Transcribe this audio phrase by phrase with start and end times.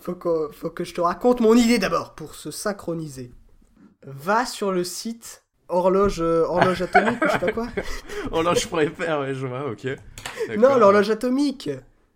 [0.00, 3.32] faut que, faut que je te raconte mon idée d'abord pour se synchroniser.
[4.06, 7.68] Va sur le site horloge, euh, horloge atomique ou je sais pas quoi.
[8.30, 9.86] Horloge.fr, ouais, je vois, ok.
[10.58, 11.70] Non, l'horloge atomique.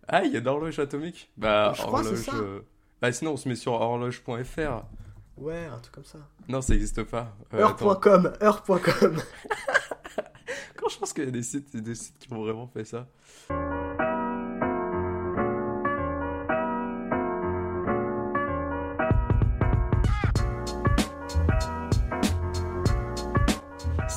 [0.07, 2.15] Ah, il y a d'horloge atomique Bah, Je horloge.
[2.17, 2.35] ça.
[2.35, 2.61] euh,
[3.01, 4.83] Bah, sinon, on se met sur horloge.fr.
[5.37, 6.19] Ouais, un truc comme ça.
[6.49, 7.35] Non, ça n'existe pas.
[7.55, 7.59] Euh.
[7.61, 9.17] Heure.com, heure.com.
[10.77, 13.07] Quand je pense qu'il y a des sites, des sites qui ont vraiment fait ça.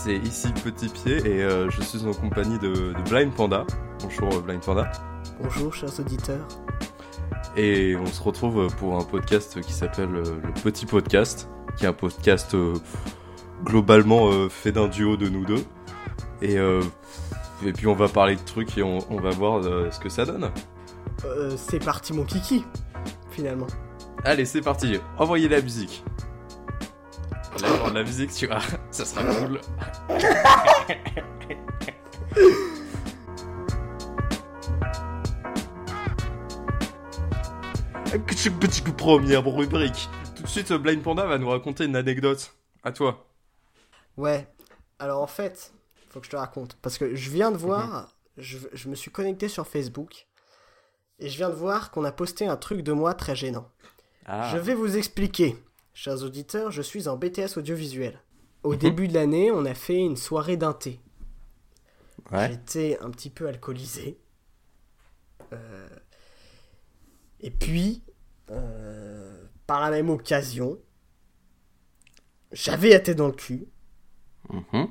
[0.03, 3.67] C'est ici Petit Pied et euh, je suis en compagnie de, de Blind Panda.
[4.01, 4.91] Bonjour euh, Blind Panda.
[5.39, 6.47] Bonjour, chers auditeurs.
[7.55, 11.87] Et on se retrouve pour un podcast qui s'appelle euh, Le Petit Podcast, qui est
[11.87, 12.73] un podcast euh,
[13.63, 15.63] globalement euh, fait d'un duo de nous deux.
[16.41, 20.09] Et, et puis on va parler de trucs et on, on va voir ce que
[20.09, 20.49] ça donne.
[21.25, 22.65] Euh, c'est parti, mon kiki,
[23.29, 23.67] finalement.
[24.23, 26.03] Allez, c'est parti, envoyez la musique.
[27.59, 28.59] Là, genre, la musique, tu vois,
[28.91, 29.59] ça sera cool.
[39.01, 40.09] Première rubrique.
[40.35, 42.53] Tout de suite, Blind Panda va nous raconter une anecdote.
[42.83, 43.25] À toi.
[44.15, 44.47] Ouais.
[44.99, 45.73] Alors en fait,
[46.09, 46.77] faut que je te raconte.
[46.83, 50.27] Parce que je viens de voir, je, je me suis connecté sur Facebook.
[51.17, 53.69] Et je viens de voir qu'on a posté un truc de moi très gênant.
[54.27, 54.51] Ah.
[54.51, 55.55] Je vais vous expliquer.
[55.93, 58.19] Chers auditeurs, je suis en BTS audiovisuel.
[58.63, 58.77] Au Mhm.
[58.79, 60.99] début de l'année, on a fait une soirée d'un thé.
[62.31, 62.49] Ouais.
[62.49, 64.17] J'étais un petit peu alcoolisé.
[65.53, 65.87] Euh,
[67.43, 68.03] Et puis,
[68.51, 70.77] euh, par la même occasion,
[72.51, 73.65] j'avais tête dans le cul.
[74.51, 74.87] Mhm.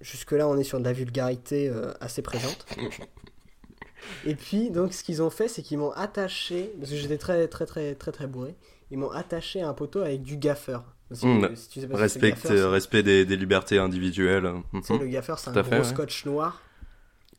[0.00, 2.64] Jusque-là, on est sur de la vulgarité euh, assez présente.
[4.24, 7.46] Et puis, donc, ce qu'ils ont fait, c'est qu'ils m'ont attaché, parce que j'étais très,
[7.48, 8.56] très, très, très, très bourré,
[8.90, 10.84] ils m'ont attaché à un poteau avec du gaffeur.
[11.10, 11.56] Mm.
[11.56, 14.46] si tu sais pas le Respect, gaffeur, c'est- respect des, des libertés individuelles.
[14.82, 15.00] sais, Mhm.
[15.00, 15.84] le gaffeur, c'est un gros ouais.
[15.84, 16.62] scotch noir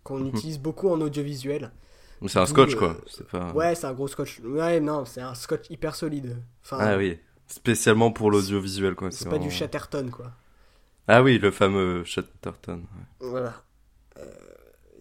[0.03, 1.72] qu'on utilise beaucoup en audiovisuel.
[2.28, 2.97] C'est un scotch, quoi.
[3.31, 3.51] Pas...
[3.53, 4.40] Ouais, c'est un gros scotch.
[4.44, 6.38] Ouais, non, c'est un scotch hyper solide.
[6.63, 7.17] Enfin, Ah oui.
[7.47, 9.09] Spécialement pour l'audiovisuel, quoi.
[9.11, 10.31] c'est pas du Chatterton, quoi.
[11.07, 12.78] Ah oui, le fameux Chatterton.
[13.22, 13.28] ouais.
[13.29, 13.63] Voilà.
[14.19, 14.23] Euh,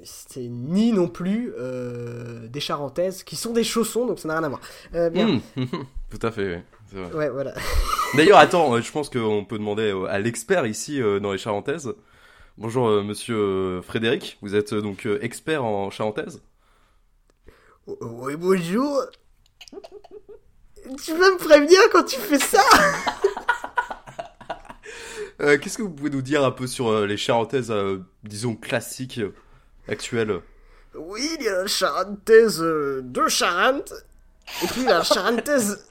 [0.02, 4.44] c'est ni non plus euh, des charentaises qui sont des chaussons, donc ça n'a rien
[4.44, 4.60] à voir.
[4.94, 5.40] Euh, bien.
[6.10, 6.62] Tout à fait, oui.
[6.90, 7.12] C'est vrai.
[7.14, 7.54] Ouais, voilà.
[8.16, 11.38] D'ailleurs, attends, euh, je pense qu'on peut demander euh, à l'expert ici euh, dans les
[11.38, 11.94] Charentaises.
[12.58, 14.36] Bonjour, monsieur Frédéric.
[14.42, 16.42] Vous êtes donc expert en Charentaise
[17.86, 19.04] Oh, Oui, bonjour.
[21.02, 22.62] Tu vas me prévenir quand tu fais ça
[25.40, 29.22] Euh, Qu'est-ce que vous pouvez nous dire un peu sur les Charentaises, euh, disons, classiques,
[29.88, 30.40] actuelles?
[30.94, 33.94] Oui, il y a la charentaise de Charente.
[34.62, 35.86] Et puis la charentaise.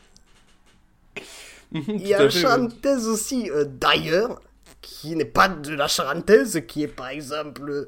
[1.73, 4.41] Il y a la charentaise aussi euh, d'ailleurs,
[4.81, 7.69] qui n'est pas de la charentaise, qui est par exemple.
[7.69, 7.87] euh,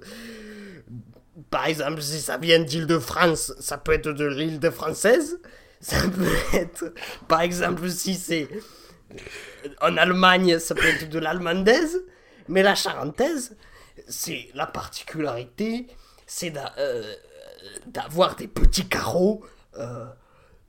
[1.49, 5.39] par exemple, si ça vient d'Île-de-France, ça peut être de l'île de française.
[5.79, 6.93] Ça peut être.
[7.27, 8.47] Par exemple, si c'est.
[9.65, 12.03] euh, En Allemagne, ça peut être de l'allemandaise.
[12.47, 13.55] Mais la charentaise,
[14.07, 15.87] c'est la particularité,
[16.27, 17.13] c'est d'a- euh,
[17.87, 19.43] d'avoir des petits carreaux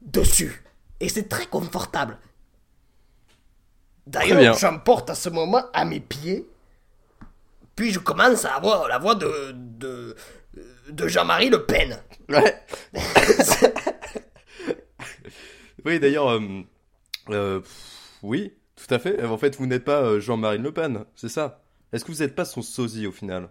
[0.01, 0.63] dessus.
[1.01, 2.19] Et c'est très confortable.
[4.07, 6.49] D'ailleurs, j'en porte à ce moment à mes pieds.
[7.77, 10.17] Puis je commence à avoir la voix de, de,
[10.91, 11.99] de Jean-Marie Le Pen.
[12.29, 12.63] Ouais.
[15.85, 16.41] oui, d'ailleurs, euh,
[17.31, 17.61] euh,
[18.23, 19.25] oui, tout à fait.
[19.25, 21.63] En fait, vous n'êtes pas euh, Jean-Marie Le Pen, c'est ça?
[21.93, 23.51] Est-ce que vous n'êtes pas son sosie au final?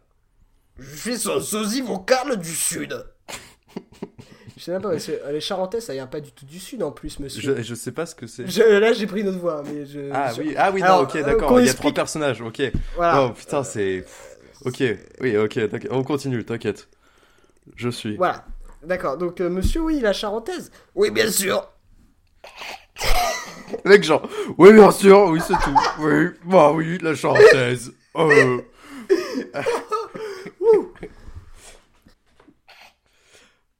[0.78, 3.06] Je suis son sosie vocal du Sud.
[4.58, 6.92] Je sais même pas, euh, les Charentais, ça vient pas du tout du Sud en
[6.92, 7.42] plus, monsieur.
[7.58, 8.44] je, je sais pas ce que c'est.
[8.80, 10.10] Là, j'ai pris une autre voix, mais je.
[10.14, 11.52] Ah je- oui, ah oui, non, Alors, ok, euh, d'accord.
[11.54, 12.62] Il y a explique- trois personnages, ok.
[12.96, 13.24] Voilà.
[13.26, 14.06] Oh putain, c'est.
[14.66, 14.84] Ok,
[15.22, 15.60] oui, ok,
[15.90, 16.90] on continue, t'inquiète.
[17.76, 18.18] Je suis.
[18.18, 18.46] Voilà.
[18.84, 20.72] D'accord, donc euh, monsieur, oui, la charentaise.
[20.96, 21.68] Oui, bien sûr.
[23.86, 24.28] Mec, genre,
[24.58, 25.78] oui, bien sûr, oui, c'est tout.
[26.00, 27.12] Oui, bah oui, la.
[27.12, 28.58] Euh.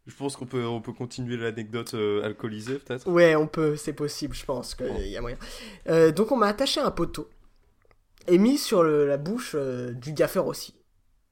[0.08, 3.08] Je pense qu'on peut, on peut continuer l'anecdote euh, alcoolisée, peut-être?
[3.10, 5.38] Ouais, on peut, c'est possible, je pense qu'il y a moyen.
[5.90, 7.30] Euh, donc on m'a attaché un poteau
[8.28, 10.76] et mis sur le- la bouche euh, du gaffeur aussi,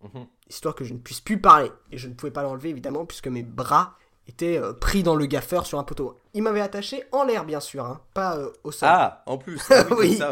[0.03, 0.25] Mhm.
[0.49, 1.71] histoire que je ne puisse plus parler.
[1.91, 3.95] Et je ne pouvais pas l'enlever évidemment puisque mes bras
[4.27, 6.19] étaient pris dans le gaffeur sur un poteau.
[6.33, 8.89] Il m'avait attaché en l'air bien sûr, hein, pas au sol.
[8.91, 10.31] Ah, en plus, ah oui, ça,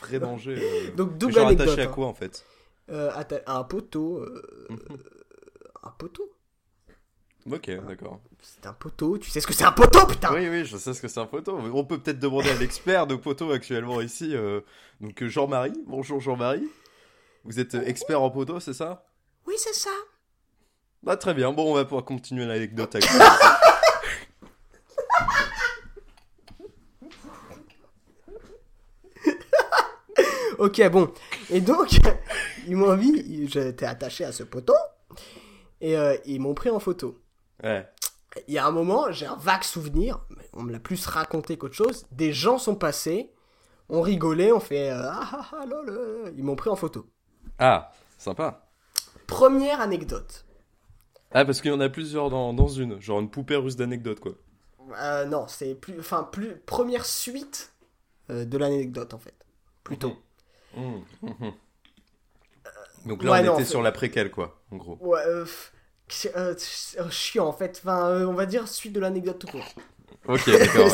[0.00, 0.58] vrai danger.
[0.96, 1.68] Donc double genre anecdote.
[1.68, 1.92] attaché à hein.
[1.94, 2.44] quoi, en fait?
[2.90, 4.24] À un poteau,
[4.70, 4.78] Mhm.
[5.82, 6.30] un poteau?
[7.50, 8.20] Ok, d'accord.
[8.40, 9.16] C'est un poteau.
[9.18, 11.20] Tu sais ce que c'est un poteau, putain Oui, oui, je sais ce que c'est
[11.20, 11.56] un poteau.
[11.72, 14.34] On peut peut-être demander à l'expert de poteau actuellement ici.
[14.34, 14.60] euh,
[15.00, 15.72] donc euh, Jean-Marie.
[15.86, 16.68] Bonjour Jean-Marie.
[17.44, 19.06] Vous êtes euh, expert en poteau, c'est ça?
[19.46, 19.90] Oui, c'est ça.
[21.06, 21.52] Ah, très bien.
[21.52, 23.08] Bon, on va pouvoir continuer l'anecdote avec
[30.58, 31.08] Ok, bon.
[31.50, 31.88] Et donc,
[32.66, 34.74] ils m'ont mis, j'étais attaché à ce poteau,
[35.80, 37.16] et euh, ils m'ont pris en photo.
[37.62, 37.88] Ouais.
[38.46, 41.56] Il y a un moment, j'ai un vague souvenir, mais on me l'a plus raconté
[41.56, 42.06] qu'autre chose.
[42.12, 43.32] Des gens sont passés,
[43.88, 46.32] on rigolait, on fait euh, ah ah ah lol, euh.
[46.36, 47.06] Ils m'ont pris en photo.
[47.58, 48.68] Ah, sympa.
[49.26, 50.44] Première anecdote.
[51.32, 53.00] Ah, parce qu'il y en a plusieurs dans, dans une.
[53.00, 54.32] Genre une poupée russe d'anecdotes, quoi.
[54.98, 57.74] Euh, non, c'est plus, enfin plus première suite
[58.30, 59.34] euh, de l'anecdote en fait.
[59.84, 60.16] Plutôt.
[60.76, 61.50] Mmh, mmh.
[63.06, 64.96] Donc là, ouais, on non, était en fait- sur la préquelle, quoi, en gros.
[65.00, 65.44] Ouais, euh,
[66.08, 67.80] c'est, euh, c'est chiant en fait.
[67.84, 69.64] Enfin, euh, on va dire suite de l'anecdote tout court.
[70.26, 70.90] Ok, d'accord, ouais.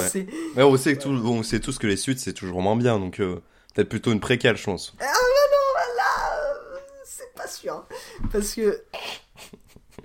[0.63, 3.21] On sait, que tout, on sait tous que les suites, c'est toujours moins bien, donc
[3.21, 3.43] euh,
[3.75, 4.95] peut-être plutôt une préquelle, je pense.
[5.01, 7.75] Ah mais non, là, euh, c'est pas sûr.
[7.75, 7.87] hein.
[8.33, 8.83] Parce que.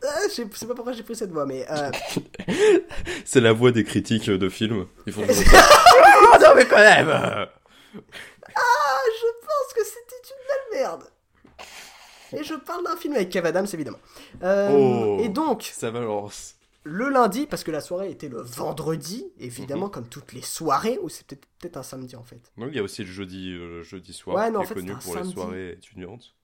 [0.01, 1.65] Euh, je sais pas pourquoi j'ai pris cette voix, mais.
[1.69, 1.91] Euh...
[3.25, 4.87] C'est la voix des critiques de films.
[5.05, 7.45] Ils font non, mais quand même euh.
[8.55, 11.03] Ah, je pense que c'était une belle merde.
[12.33, 13.99] Et je parle d'un film avec Kev Adams, évidemment.
[14.43, 15.17] Euh, Oh.
[15.21, 16.55] Et donc, Ça balance.
[16.83, 19.91] le lundi, parce que la soirée était le vendredi, évidemment, Mhm.
[19.91, 22.51] comme toutes les soirées, ou c'est peut-être un samedi en fait.
[22.57, 24.73] Donc il y a aussi le jeudi, euh, jeudi soir, Ouais, non, qui en fait,
[24.79, 25.33] est connu pour les samedi.
[25.33, 26.35] soirées étudiantes.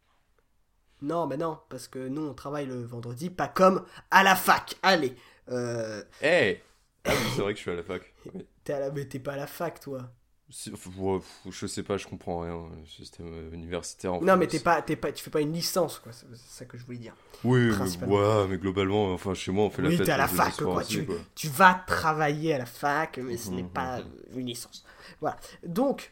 [1.01, 4.75] Non, mais non, parce que nous on travaille le vendredi, pas comme à la fac.
[4.81, 5.15] Allez,
[5.51, 6.61] euh, Eh
[7.03, 8.01] Ah oui, c'est vrai que je suis à la fac.
[8.33, 8.45] Oui.
[8.63, 8.91] t'es à la...
[8.91, 10.09] mais t'es pas à la fac, toi.
[10.49, 12.69] Je sais pas, je comprends rien.
[12.79, 15.53] Le système euh, universitaire en Non, mais t'es pas, t'es pas, tu fais pas une
[15.53, 16.11] licence, quoi.
[16.11, 17.15] C'est ça que je voulais dire.
[17.43, 18.15] Oui, mais, principalement.
[18.15, 20.05] ouais, mais globalement, enfin, chez moi, on fait la Oui, fête.
[20.05, 21.15] t'es à la fac, quoi, aussi, tu- quoi.
[21.33, 24.39] Tu vas travailler à la fac, mais ce n'est pas mhm.
[24.39, 24.85] une licence.
[25.19, 25.37] Voilà.
[25.65, 26.11] Donc,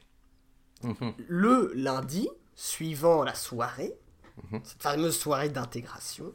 [1.28, 3.94] le lundi, suivant la soirée,
[4.64, 6.34] cette fameuse soirée d'intégration,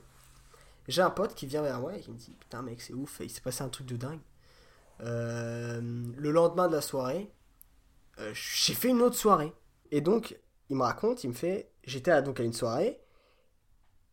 [0.86, 3.20] j'ai un pote qui vient vers moi et qui me dit Putain, mec, c'est ouf,
[3.20, 4.20] il s'est passé un truc de dingue.
[5.00, 5.80] Euh,
[6.16, 7.30] le lendemain de la soirée,
[8.20, 9.52] euh, j'ai fait une autre soirée.
[9.90, 10.38] Et donc,
[10.70, 13.00] il me raconte, il me fait J'étais à, donc à une soirée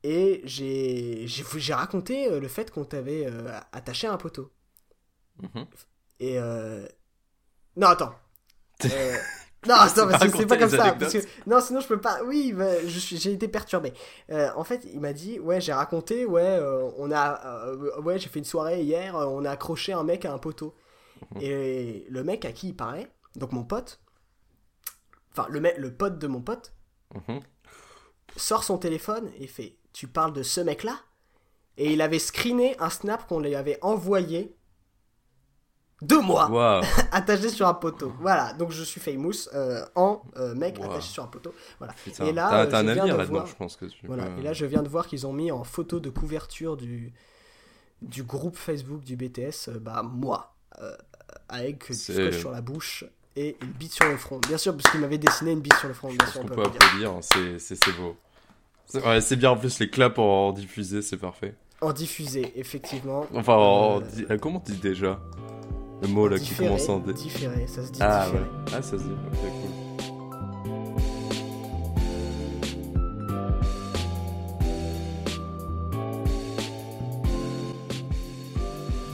[0.03, 4.51] et j'ai j'ai raconté euh, le fait qu'on t'avait euh, attaché à un poteau.
[5.41, 5.65] Mhm.
[6.19, 6.87] Et euh...
[7.75, 8.15] Non, attends.
[8.85, 9.15] Euh,
[9.67, 10.83] Non, attends, parce que c'est pas comme ça.
[10.83, 11.11] anecdotes.
[11.11, 11.49] Parce que...
[11.49, 12.21] Non, sinon je peux pas.
[12.23, 13.93] Oui, bah, j'ai été perturbé.
[14.29, 17.65] Euh, en fait, il m'a dit Ouais, j'ai raconté, ouais, euh, on a.
[17.67, 20.75] euh, ouais, j'ai fait une soirée hier, on a accroché un mec à un poteau.
[21.35, 21.41] Mhm.
[21.41, 23.99] Et le mec à qui il parlait, donc mon pote,
[25.31, 26.73] enfin, le, le pote de mon pote,
[27.13, 27.39] Mhm.
[28.35, 30.99] sort son téléphone et fait Tu parles de ce mec-là?
[31.77, 34.55] Et il avait screené un snap qu'on lui avait envoyé
[36.01, 38.13] de moi attaché sur un poteau.
[38.19, 40.85] Voilà, donc je suis famous euh, en euh, mec Wow.
[40.91, 41.53] attaché sur un poteau.
[41.79, 41.93] Voilà.
[42.03, 43.85] Putain, Et là, t'as t'as un je viens avenir de là-dedans, voir- je pense que
[43.85, 44.25] tu Voilà.
[44.25, 47.13] peux- Et là, je viens de voir qu'ils ont mis en photo de couverture du
[48.01, 50.95] du groupe Facebook du BTS, euh, bah moi, euh,
[51.47, 53.05] avec du scotch sur la bouche
[53.35, 54.39] et une bite sur le front.
[54.47, 56.09] Bien sûr, parce qu'il m'avait dessiné une bite sur le front.
[56.09, 58.15] Bien sûr, on peut applaudir, hein, c'est beau.
[58.87, 61.55] C'est ouais, c'est bien en plus les claps en diffusé, c'est parfait.
[61.81, 63.25] En diffusé, effectivement.
[63.33, 65.19] Enfin, en Euh, euh, comment on dit déjà?
[66.01, 67.13] Le mot là qui commence en D.
[67.13, 68.43] Différé, ça se dit Ah différé.
[68.43, 70.75] ouais, ah ça se dit, ok cool.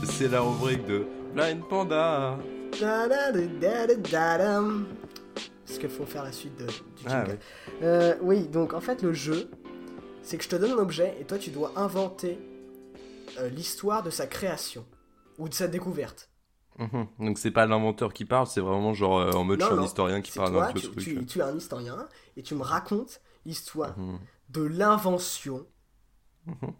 [0.04, 2.36] C'est la rubrique de Blind Panda.
[5.68, 6.72] Est-ce qu'il faut faire la suite de, du
[7.06, 7.38] Ah jingle.
[7.82, 9.50] Euh, oui, donc en fait, le jeu,
[10.22, 12.38] c'est que je te donne un objet et toi, tu dois inventer
[13.38, 14.84] euh, l'histoire de sa création
[15.38, 16.28] ou de sa découverte.
[16.78, 17.06] Mhm.
[17.18, 19.80] Donc c'est pas l'inventeur qui parle, c'est vraiment genre euh, en mode Non, je suis
[19.80, 21.04] un historien qui parle toi, un peu tu, truc.
[21.04, 24.18] tu- tu es un historien et tu me racontes l'histoire Mhm.
[24.50, 25.66] de l'invention.
[26.46, 26.72] Mhm.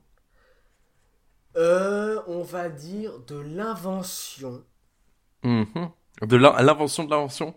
[1.56, 4.64] Euh, on va dire de l'invention.
[5.42, 5.90] Mhm.
[6.22, 7.54] De l'in- l'invention de l'invention?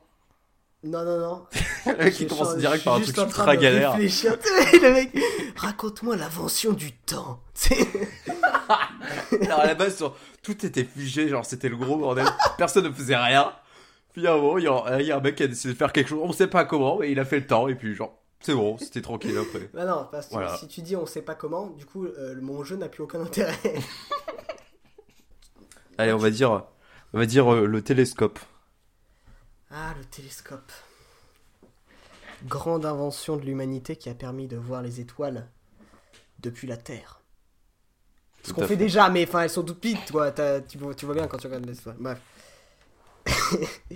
[0.83, 1.45] Non, non, non.
[1.87, 3.97] Le mec qui Je commence direct par un truc ultra galère.
[3.97, 5.11] le mec,
[5.55, 7.41] raconte-moi l'invention du temps.
[9.41, 10.03] Alors à la base,
[10.43, 12.25] tout était figé, genre c'était le gros bordel.
[12.57, 13.51] Personne ne faisait rien.
[14.13, 15.73] Puis à un moment, il y, a, il y a un mec qui a décidé
[15.73, 17.75] de faire quelque chose, on sait pas comment, et il a fait le temps, et
[17.75, 19.69] puis genre, c'est bon, c'était tranquille après.
[19.73, 20.55] Bah non, parce que Voilà.
[20.57, 23.21] si tu dis on sait pas comment, du coup, euh, mon jeu n'a plus aucun
[23.21, 23.53] intérêt.
[25.97, 26.63] Allez, on va dire,
[27.15, 28.39] on va dire euh, le télescope.
[29.71, 30.71] Ah, le télescope.
[32.43, 35.47] Grande invention de l'humanité qui a permis de voir les étoiles
[36.39, 37.21] depuis la Terre.
[38.43, 38.75] Ce qu'on fait fait.
[38.75, 40.31] déjà, mais enfin, elles sont toutes petites, toi.
[40.67, 41.95] Tu vois, tu vois bien quand tu regardes l'histoire.
[41.97, 42.21] Bref.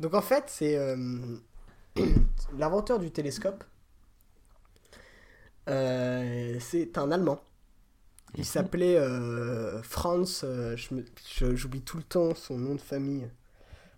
[0.00, 0.96] Donc en fait, c'est euh,
[2.58, 3.64] l'inventeur du télescope.
[5.68, 7.40] euh, c'est un Allemand.
[8.38, 10.42] Il s'appelait euh, Franz.
[10.44, 10.76] euh,
[11.54, 13.26] J'oublie tout le temps son nom de famille.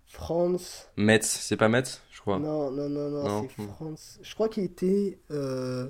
[0.06, 0.88] Franz.
[0.96, 2.38] Metz, c'est pas Metz, je crois.
[2.38, 3.48] Non, non, non, non, Non.
[3.56, 4.18] c'est Franz.
[4.22, 5.88] Je crois qu'il était euh,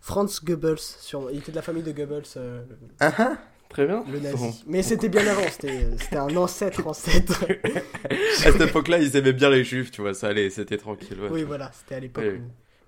[0.00, 0.78] Franz Goebbels.
[0.78, 1.30] Sur...
[1.30, 2.64] Il était de la famille de Goebbels, euh,
[3.00, 3.38] Ah ah,
[3.70, 4.04] très bien.
[4.10, 4.36] le nazi.
[4.36, 4.54] Bon.
[4.66, 7.44] Mais c'était bien avant, c'était c'était un ancêtre ancêtre.
[8.10, 11.18] À cette époque-là, ils aimaient bien les juifs, tu vois, ça allait, c'était tranquille.
[11.20, 11.28] ouais.
[11.30, 12.40] oui, voilà, c'était à l'époque Oui.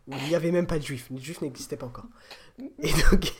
[0.08, 1.06] où, où il n'y avait même pas de juifs.
[1.10, 2.06] Les juifs n'existaient pas encore.
[2.58, 3.32] Et donc,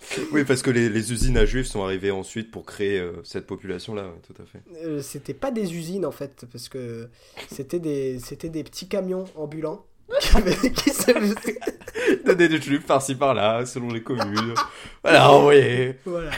[0.32, 3.46] Oui, parce que les, les usines à juifs sont arrivées ensuite pour créer euh, cette
[3.46, 4.60] population-là, ouais, tout à fait.
[4.84, 7.08] euh, c'était pas des usines en fait, parce que
[7.50, 9.84] c'était des, c'était des petits camions ambulants
[10.20, 14.54] qui, qui se- Donner des juifs par-ci par-là, selon les communes.
[15.02, 15.96] voilà, envoyez.
[16.04, 16.30] Voilà.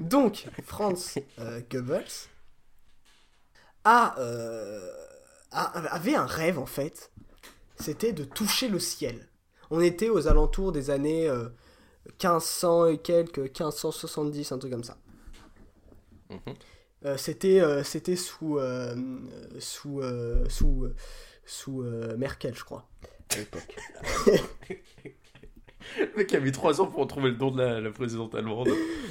[0.00, 2.04] Donc, Franz euh, Goebbels
[3.84, 4.80] a, euh,
[5.50, 7.10] a- avait un rêve en fait.
[7.80, 9.28] C'était de toucher le ciel.
[9.70, 11.28] On était aux alentours des années
[12.08, 14.96] 1500 et quelques, 1570, un truc comme ça.
[16.30, 16.38] Mhm.
[17.04, 18.96] Euh, c'était euh, c'était sous euh,
[19.60, 20.94] sous euh, sous euh,
[21.46, 22.88] sous euh, Merkel, je crois,
[23.32, 23.76] à l'époque.
[25.98, 28.68] Le mec a mis 3 ans pour trouver le nom de la, la présidente allemande.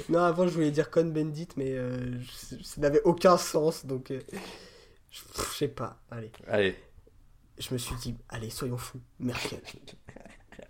[0.08, 4.20] Non, avant je voulais dire Cohn-Bendit, mais euh, je- ça n'avait aucun sens, donc euh,
[5.10, 5.98] je je sais pas.
[6.10, 6.76] Allez, Allez.
[7.58, 9.60] je me suis dit, allez, soyons fous, Merkel.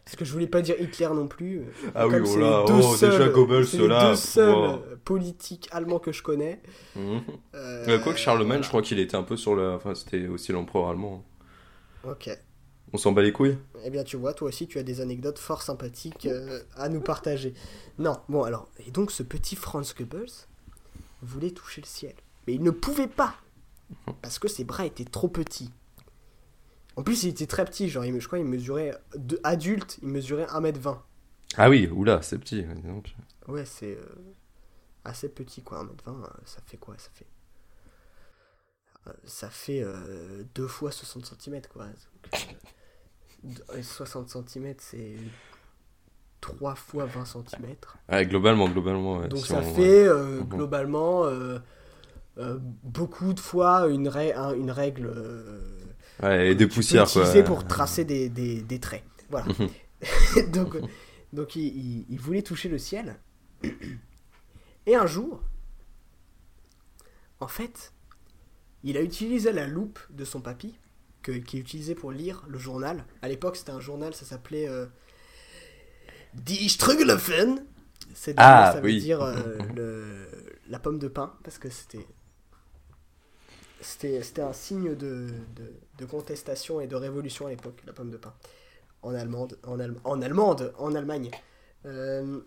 [0.09, 1.59] Parce que je voulais pas dire Hitler non plus.
[1.59, 5.69] euh, Ah oui, oh c'est là, les deux oh, déjà Goebbels, deux seuls euh, politiques
[5.71, 6.62] allemands que je connais.
[6.97, 7.21] Mhm.
[7.55, 8.62] Euh, Euh, Quoique Charlemagne, voilà.
[8.62, 9.75] je crois qu'il était un peu sur la.
[9.75, 11.23] Enfin, c'était aussi l'empereur allemand.
[12.05, 12.31] Ok.
[12.95, 15.38] On s'en bat les couilles Eh bien, tu vois, toi aussi, tu as des anecdotes
[15.38, 17.53] fort sympathiques euh, à nous partager.
[17.99, 20.47] Non, bon, alors, et donc ce petit Franz Goebbels
[21.21, 22.15] voulait toucher le ciel.
[22.47, 23.35] Mais il ne pouvait pas,
[24.23, 25.71] parce que ses bras étaient trop petits.
[26.99, 30.09] En plus, il était très petit, genre, il je crois qu'il mesurait, de, adulte, il
[30.09, 30.99] mesurait 1m20.
[31.57, 32.64] Ah oui, oula, c'est petit.
[32.64, 33.14] donc.
[33.47, 34.05] Ouais, c'est euh,
[35.05, 37.26] assez petit, quoi, 1m20, euh, ça fait quoi Ça fait...
[39.07, 41.85] euh, Ça fait euh, deux fois 60 cm, quoi.
[41.87, 41.95] Donc,
[42.35, 45.14] euh, d- 60 cm, c'est
[46.40, 47.76] 3 fois 20 cm.
[48.11, 49.19] Ouais, globalement, globalement.
[49.19, 50.45] ouais, Donc si ça on- fait Mhm.
[50.49, 51.25] globalement
[52.83, 54.09] beaucoup de fois une,
[54.71, 55.12] règle
[56.23, 57.43] Ouais, et des que tu peux poussières, quoi.
[57.45, 59.05] pour tracer des, des- des traits.
[59.31, 59.47] Voilà.
[59.59, 60.51] Mhm.
[60.53, 60.77] donc
[61.33, 63.17] donc il, il- il voulait toucher le ciel.
[64.87, 65.43] Et un jour,
[67.41, 67.93] en fait,
[68.85, 70.79] il a utilisé la loupe de son papy,
[71.23, 73.05] que, qu'il utilisait pour lire le journal.
[73.23, 74.87] À l'époque, c'était un journal, ça s'appelait euh,
[76.35, 77.65] Die Strugelöfen.
[78.15, 79.01] C'est Ah, ça veut oui.
[79.01, 80.29] dire euh, le-
[80.69, 82.07] la pomme de pain, parce que c'était
[83.80, 88.16] c'était un signe de, de, de contestation et de révolution à l'époque, la pomme de
[88.16, 88.35] pain.
[89.02, 91.30] En Allemande, en, Allem- en Allemande, en Allemagne.
[91.87, 92.40] Euh,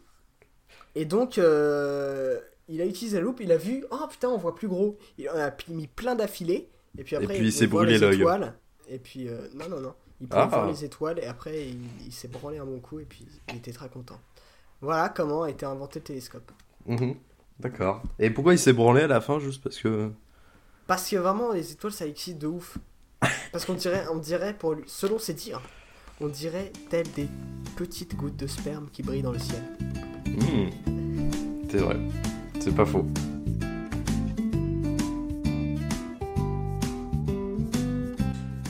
[0.96, 4.56] et donc, euh, il a utilisé la loupe, il a vu, oh putain, on voit
[4.56, 4.98] plus gros.
[5.18, 8.24] Il en a mis plein d'affilés, et puis après, puis il s'est brûlé l'œil.
[8.90, 9.94] Et puis, euh, non, non, non.
[10.20, 10.48] Il pouvait Ah.
[10.48, 13.56] voir les étoiles, et après, il, il s'est branlé un bon coup, et puis il
[13.56, 14.20] était très content.
[14.82, 16.52] Voilà comment a été inventé le télescope.
[16.86, 17.16] Mhm.
[17.60, 18.02] D'accord.
[18.20, 20.12] Et pourquoi il s'est branlé à la fin Juste parce que.
[20.88, 22.78] Parce que vraiment, les étoiles, ça excite de ouf.
[23.52, 25.62] Parce qu'on dirait, on dirait pour selon ses dires,
[26.20, 27.28] on dirait telles des
[27.76, 29.64] petites gouttes de sperme qui brillent dans le ciel.
[30.26, 30.70] Mhm.
[31.70, 31.98] C'est vrai.
[32.60, 33.06] C'est pas faux.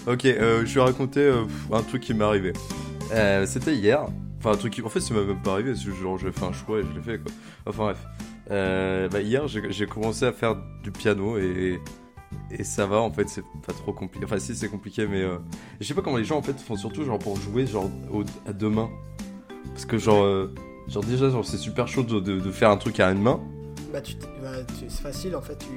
[0.08, 2.54] Ok, euh, je vais raconter euh, un truc qui m'est arrivé.
[3.12, 4.08] Euh, C'était hier.
[4.40, 4.82] Enfin, un truc qui.
[4.82, 5.76] En fait, ça même pas arrivé.
[5.76, 7.32] c'est Genre, j'ai fait un choix et je l'ai fait, quoi.
[7.66, 9.10] Enfin, bref.
[9.12, 11.80] Bah, hier, j'ai commencé à faire du piano et.
[12.58, 14.26] Et ça va, en fait, c'est pas trop compliqué.
[14.26, 15.22] Enfin, si, c'est compliqué, mais.
[15.22, 15.38] euh,
[15.80, 18.24] Je sais pas comment les gens, en fait, font surtout, genre, pour jouer, genre, au-
[18.48, 18.90] à deux mains.
[19.74, 20.24] Parce que, genre.
[20.24, 20.54] euh,
[20.88, 23.40] Genre, déjà, genre, c'est super chaud de, de- de faire un truc à une main.
[23.94, 25.68] Bah, tu, bah, tu- c'est facile en fait, tu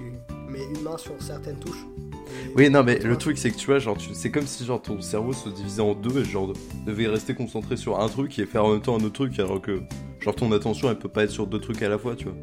[0.51, 1.85] mets une main sur certaines touches.
[2.57, 4.81] Oui, non, mais le truc, c'est que tu vois, genre, tu- c'est comme si genre
[4.81, 6.53] ton cerveau se divisait en deux et genre
[6.87, 9.61] devait rester concentré sur un truc et faire en même temps un autre truc, alors
[9.61, 9.83] que
[10.21, 12.35] genre ton attention elle peut pas être sur deux trucs à la fois, tu vois.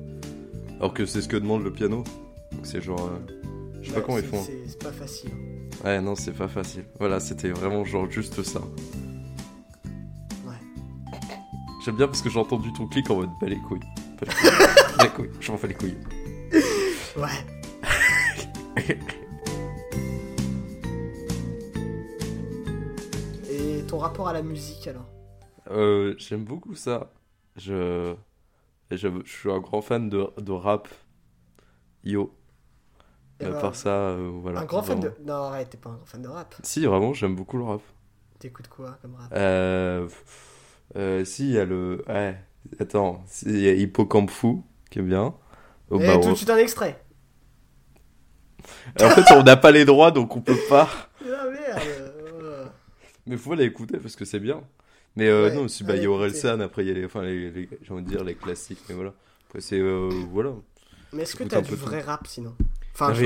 [0.80, 2.04] Alors que c'est ce que demande le piano.
[2.52, 3.10] Donc c'est genre.
[3.12, 3.50] euh,
[3.82, 4.44] je sais pas comment ils font.
[4.68, 5.32] C'est pas facile.
[5.84, 6.86] Ouais, non, c'est pas facile.
[7.00, 8.60] Voilà, c'était vraiment genre juste ça.
[10.46, 10.56] Ouais.
[11.84, 13.80] J'aime bien parce que j'ai entendu ton clic en mode bah les couilles.
[14.20, 14.50] Pas les couilles.
[15.04, 15.32] Les couilles.
[15.40, 15.98] Je m'en fais les couilles.
[17.18, 17.30] Ouais.
[23.50, 25.10] Et ton rapport à la musique alors?
[25.72, 27.12] Euh, j'aime beaucoup ça.
[27.56, 28.14] Je
[28.92, 30.88] j'avoue, je suis un grand fan de, de rap.
[32.04, 32.34] Yo.
[33.41, 34.60] Et à ben, part ça, euh, voilà.
[34.62, 35.12] un grand fan de.
[35.25, 36.55] Non, arrête, t'es pas un grand fan de rap.
[36.63, 37.81] Si, vraiment, j'aime beaucoup le rap.
[38.39, 39.31] T'écoutes quoi comme rap?
[39.33, 40.07] Euh,
[40.95, 42.03] euh, si, il y a le.
[42.07, 42.38] Ouais,
[42.79, 45.33] attends, si, il y a Hippocampe Fou, qui est bien.
[45.89, 47.03] Oh, Eh, bah, tout on- de suite un extrait.
[49.00, 50.89] En fait, on n'a pas les droits, donc on peut pas.
[51.24, 52.67] Ah merde euh,
[53.27, 54.62] Mais faut l'écouter parce que c'est bien.
[55.15, 56.39] Mais euh, Ouais, non, si, bah, il y a Aurel écoutez.
[56.41, 58.79] San, après, il y a les, enfin, les, les- j'ai envie de dire les classiques,
[58.89, 59.13] mais voilà.
[59.48, 59.79] Après, c'est.
[59.79, 60.51] euh, voilà.
[61.13, 61.86] Mais est-ce que t'as du tout.
[61.86, 62.55] vrai rap sinon?
[62.93, 63.25] Enfin, Non, je-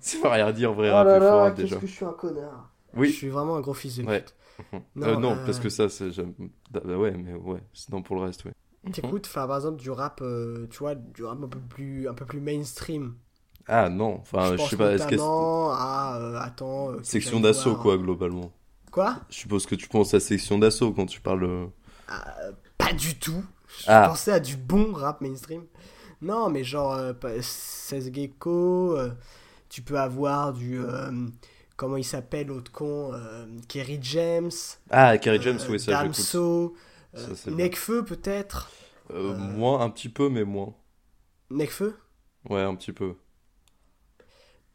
[0.00, 1.76] Ça va rien dire, vrai Oh rap, là là, rap, qu'est-ce déjà.
[1.76, 2.70] que je suis un connard.
[2.94, 4.20] Je Oui, suis vraiment un gros fils de Ouais.
[4.22, 4.34] pute.
[5.02, 6.12] Euh, non, euh, parce que ça, c'est.
[6.12, 6.34] j'aime-
[6.70, 8.52] bah, bah ouais, mais ouais, sinon pour le reste, ouais.
[8.92, 12.14] T'écoutes, enfin, par exemple, du rap, euh, tu vois, du rap un peu plus, un
[12.14, 13.14] peu plus mainstream.
[13.66, 15.16] Ah non, enfin, je je, pense sais pas, est-ce que.
[15.16, 16.90] à, euh, attends...
[16.92, 18.52] euh, Section d'assaut, quoi, globalement.
[18.90, 19.16] Quoi?
[19.28, 21.44] Je suppose que tu penses à section d'assaut quand tu parles.
[21.44, 21.66] euh,
[22.08, 22.34] Ah,
[22.78, 23.44] Pas du tout.
[23.78, 24.08] Je Ah.
[24.08, 25.64] pensais à du bon rap mainstream.
[26.22, 29.10] Non, mais genre, euh, pas- 16 Gecko, euh,
[29.68, 30.78] tu peux avoir du...
[30.80, 31.10] euh,
[31.76, 34.50] comment il s'appelle, l'autre con euh, Kerry James.
[34.90, 35.92] Ah, Kerry James, oui, ça.
[35.92, 36.76] Damso,
[37.14, 38.70] c'est Nekfeu peut-être.
[39.12, 40.74] Moins, un petit peu, mais moins.
[41.50, 41.92] Nekfeu?
[42.48, 43.16] Ouais, un petit peu.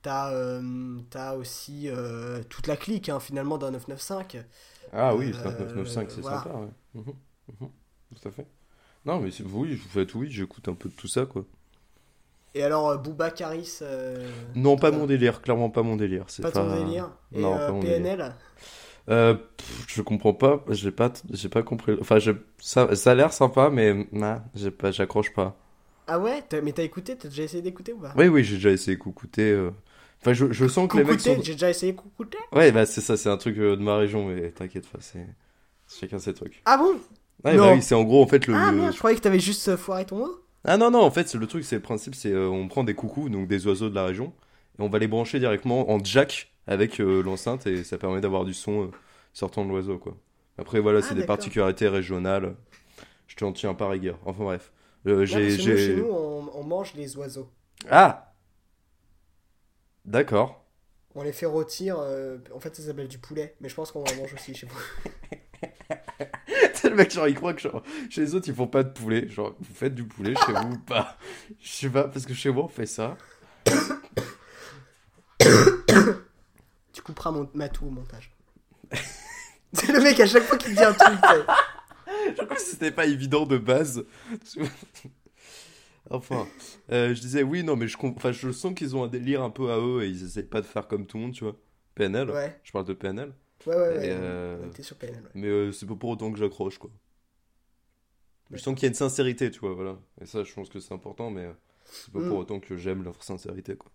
[0.02, 4.46] T'as euh, t'as aussi euh, toute la clique, hein, finalement, d'un 995.
[4.92, 6.38] Ah oui, Euh, c'est un 995, c'est voilà.
[6.38, 6.70] sympa, ouais.
[6.94, 7.14] Mhm,
[7.62, 7.72] mhm,
[8.16, 8.48] Tout à fait.
[9.06, 11.46] Non, mais c'est- oui, en fait, oui, j'écoute un peu de tout ça, quoi.
[12.54, 16.26] Et alors, euh, Booba Caris euh, Non, pas mon délire, clairement pas mon délire.
[16.28, 18.34] C'est Pas ton délire Et Non, euh, pas mon PNL
[19.10, 21.96] Euh, pff, je comprends pas, j'ai pas, j'ai pas compris.
[22.02, 25.56] Enfin, je- ça, ça a l'air sympa, mais nah, j'ai pas, j'accroche pas.
[26.08, 28.14] Ah ouais Mais t'as écouté T'as déjà essayé d'écouter ou pas?
[28.16, 29.52] Oui, oui, j'ai déjà essayé de coucouter.
[29.52, 29.72] euh.
[30.22, 31.42] Enfin, je, je sens que les mecs sont.
[31.44, 32.38] j'ai déjà essayé coucouter?
[32.52, 35.28] Ouais, bah c'est ça, c'est un truc de ma région, mais t'inquiète pas, c'est
[35.90, 36.62] chacun ses trucs.
[36.66, 37.00] Ah bon?
[37.46, 38.56] Ouais, bah oui, c'est en gros en fait le.
[38.56, 41.12] Ah merde, je croyais que t'avais juste euh, foiré ton mot Ah non non, en
[41.12, 43.68] fait c'est le truc, c'est le principe, c'est euh, on prend des coucous, donc des
[43.68, 44.34] oiseaux de la région,
[44.80, 48.46] et on va les brancher directement en jack avec euh, l'enceinte et ça permet d'avoir
[48.46, 48.92] du son euh,
[49.32, 50.18] sortant de l'oiseau quoi.
[50.58, 52.56] Après voilà, Ah, c'est des particularités régionales.
[53.28, 54.18] Je t'en tiens par rigueur.
[54.26, 54.72] Enfin bref.
[55.04, 57.50] Non, que nous, Chez nous, on, on mange les oiseaux.
[57.92, 58.34] Ah.
[60.06, 60.66] D'accord.
[61.14, 62.00] On les fait rôtir.
[62.00, 63.56] en fait, ça s'appelle du poulet.
[63.60, 64.80] Mais je pense qu'on en mange aussi chez vous.
[66.96, 69.28] Le mec, genre, il croit que genre, chez les autres, ils font pas de poulet.
[69.28, 71.18] Genre, vous faites du poulet chez vous ou pas?
[71.60, 73.18] Je sais pas, parce que chez moi, on fait ça.
[76.94, 78.32] Tu couperas mon matou au montage.
[79.74, 81.20] C'est le mec à chaque fois qu'il dit un truc.
[82.38, 84.06] Genre, comme si c'était pas évident de base.
[86.10, 86.48] enfin,
[86.94, 89.50] euh, je disais, oui, non, mais je, enfin, je sens qu'ils ont un délire un
[89.50, 91.58] peu à eux et ils essayent pas de faire comme tout le monde, tu vois.
[91.94, 93.34] PNL, Ouais, je parle de PNL.
[93.68, 94.10] Ouais, ouais.
[94.12, 95.30] euh, T'es sur PNL, ouais.
[95.36, 96.92] Mais euh, c'est pas pour autant que j'accroche, quoi.
[98.52, 100.00] Je sens qu'il y a une sincérité, tu vois, voilà.
[100.22, 101.54] Et ça, je pense que c'est important, mais euh,
[102.00, 102.28] c'est pas Mm.
[102.28, 103.92] pour autant que j'aime leur sincérité, quoi.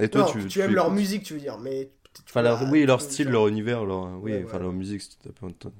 [0.00, 1.58] Et toi, non, tu, tu, aimes leur musique, tu veux dire.
[1.58, 4.72] Mais tu Enfin, leur- oui, tu leur style, leur univers, leur, oui, Ouais, enfin, leur
[4.72, 5.28] musique, si tu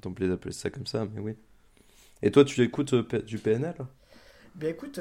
[0.01, 1.35] t'emplis d'appeler ça comme ça, mais oui.
[2.23, 3.75] Et toi, tu écoutes euh, du PNL
[4.55, 4.99] Bien écoute,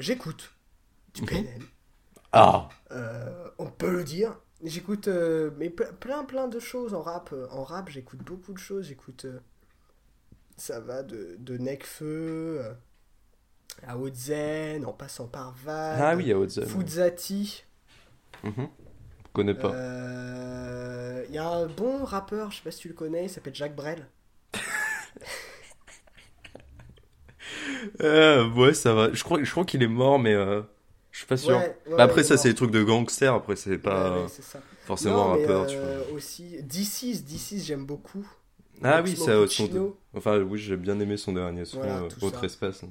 [0.00, 0.52] j'écoute
[1.14, 1.26] du Mhm.
[1.28, 1.62] PNL.
[2.32, 4.38] Ah Euh, on peut le dire.
[4.66, 7.30] J'écoute euh, mais ple- plein plein de choses en rap.
[7.32, 8.86] Euh, En rap, j'écoute beaucoup de choses.
[8.86, 9.40] J'écoute euh,
[10.56, 12.72] ça va de, de Necfeu euh,
[13.86, 16.66] à Ozen, en passant par Val, Ah oui, à Haute-Zone.
[16.66, 17.64] Fuzati.
[18.44, 18.68] Mhm.
[19.26, 19.70] Je connais pas.
[21.28, 23.54] Il y a un bon rappeur, je sais pas si tu le connais, il s'appelle
[23.54, 24.06] Jacques Brel.
[28.00, 29.12] Ouais, ça va.
[29.12, 30.34] Je crois, je crois qu'il est mort, mais
[31.16, 31.56] je suis pas sûr.
[31.56, 33.32] Ouais, ouais, Bah, après, ça, c'est des trucs de gangsters.
[33.34, 34.60] Après, c'est pas Ouais, ouais, c'est ça.
[34.84, 36.12] forcément Non, un mais, rappeur, tu euh, vois.
[36.16, 38.26] aussi D6, D6 j'aime beaucoup.
[38.82, 39.62] Ah oui, ça aussi.
[39.62, 39.98] Puccino.
[40.14, 42.46] Enfin, oui, j'ai bien aimé son dernier son, Voilà, euh, Autre ça.
[42.46, 42.84] Espace.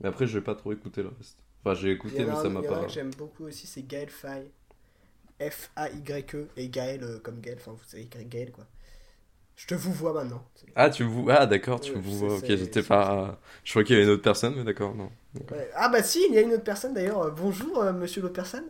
[0.00, 1.38] Mais après, j'ai pas trop écouté le reste.
[1.64, 2.84] Enfin, j'ai écouté, mais a ça m'a pas.
[2.84, 4.50] que j'aime beaucoup aussi, c'est Gaël Faye.
[5.40, 6.36] F-A-Y-E.
[6.36, 8.66] E, Et Gaël euh, comme Gaël, enfin vous savez Gaël quoi.
[9.58, 10.44] Je te vous vois maintenant.
[10.76, 11.34] Ah, tu me vois.
[11.34, 12.36] Ah, d'accord, tu me je vois.
[12.36, 13.40] Ok, j'étais pas.
[13.64, 15.10] Je crois qu'il y avait une autre personne, mais d'accord, non.
[15.50, 15.68] Ouais.
[15.74, 17.20] Ah bah si, il y a une autre personne d'ailleurs.
[17.22, 18.66] Euh, Bonjour euh, monsieur l'autre personne.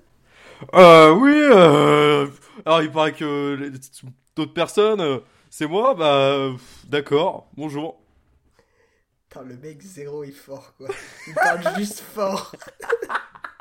[0.74, 2.26] Euh, oui, euh...
[2.64, 3.70] Alors, il paraît que les-
[4.34, 5.18] d'autres personnes, euh,
[5.50, 6.50] c'est moi, bah,
[6.88, 8.00] d'accord, bonjour.
[9.28, 10.88] Putain, le mec zéro est fort quoi.
[11.26, 12.54] Il parle juste fort.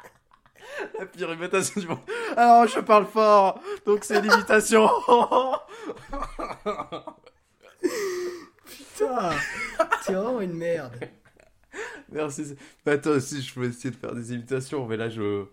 [0.99, 1.99] La pire imitation du monde.
[2.35, 4.89] Alors, je parle fort, donc c'est l'imitation.
[8.65, 9.29] Putain,
[10.01, 10.93] c'est vraiment une merde.
[12.11, 12.55] Merci.
[12.85, 15.45] Bah, toi aussi, je peux essayer de faire des imitations, mais là, je,